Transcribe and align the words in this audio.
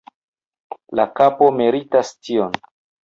La 0.99 1.05
kapo 1.19 1.49
meritis 1.59 2.13
tion. 2.27 2.57